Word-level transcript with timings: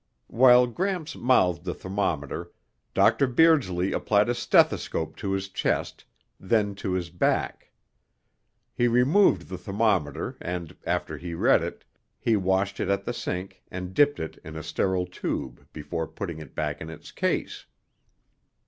While 0.33 0.65
Gramps 0.65 1.15
mouthed 1.15 1.63
the 1.63 1.75
thermometer, 1.75 2.51
Dr. 2.95 3.27
Beardsley 3.27 3.91
applied 3.91 4.29
a 4.29 4.33
stethoscope 4.33 5.15
to 5.17 5.33
his 5.33 5.47
chest, 5.47 6.05
then 6.39 6.73
to 6.81 6.93
his 6.93 7.11
back. 7.11 7.69
He 8.73 8.87
removed 8.87 9.43
the 9.47 9.59
thermometer 9.59 10.37
and, 10.41 10.75
after 10.85 11.19
he 11.19 11.35
read 11.35 11.61
it, 11.61 11.83
he 12.19 12.35
washed 12.35 12.79
it 12.79 12.89
at 12.89 13.05
the 13.05 13.13
sink 13.13 13.61
and 13.69 13.93
dipped 13.93 14.19
it 14.19 14.39
in 14.43 14.55
a 14.55 14.63
sterile 14.63 15.05
tube 15.05 15.67
before 15.71 16.07
putting 16.07 16.39
it 16.39 16.55
back 16.55 16.81
in 16.81 16.89
its 16.89 17.11
case. 17.11 17.67